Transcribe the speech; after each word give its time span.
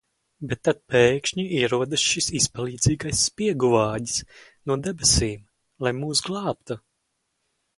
Bet 0.51 0.59
tad 0.67 0.79
pēkšņi 0.93 1.43
ierodas 1.57 2.05
šis 2.13 2.29
izpalīdzīgais 2.39 3.21
spiegu 3.27 3.69
vāģis 3.75 4.17
no 4.71 4.79
debesīm, 4.89 5.45
lai 5.87 5.97
mūs 6.01 6.25
glābtu! 6.31 6.81